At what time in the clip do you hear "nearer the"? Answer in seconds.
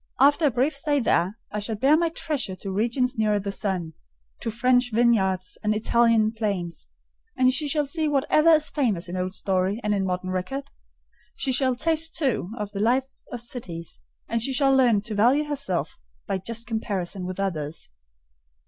3.19-3.51